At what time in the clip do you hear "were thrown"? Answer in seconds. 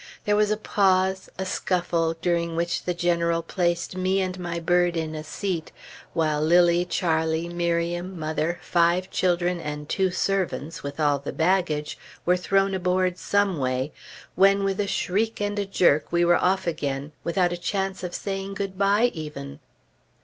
12.25-12.73